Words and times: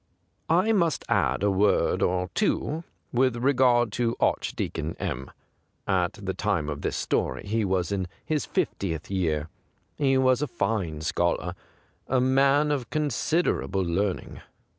I 0.49 0.71
must 0.71 1.05
add 1.09 1.43
a 1.43 1.51
word 1.51 2.01
or 2.01 2.31
two 2.33 2.83
with 3.13 3.35
regard 3.37 3.91
to 3.91 4.15
Archdeacon 4.19 4.95
M. 4.97 5.29
At 5.85 6.13
the 6.13 6.33
time 6.33 6.69
of 6.71 6.81
this 6.81 6.95
story 6.95 7.43
he 7.45 7.63
was 7.63 7.91
in 7.91 8.07
his 8.25 8.47
fiftieth 8.47 9.11
year. 9.11 9.47
He 9.97 10.17
was 10.17 10.41
a 10.41 10.47
fine 10.47 11.01
scholar, 11.01 11.53
a 12.07 12.19
man 12.19 12.71
of 12.71 12.89
considei'able 12.89 13.85
learning. 13.85 14.41